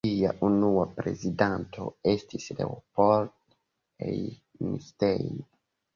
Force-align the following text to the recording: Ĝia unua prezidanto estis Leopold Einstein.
Ĝia 0.09 0.29
unua 0.45 0.85
prezidanto 0.99 1.85
estis 2.13 2.49
Leopold 2.61 3.37
Einstein. 4.09 5.41